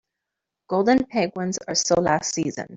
[0.67, 2.65] Golden penguins are so last season.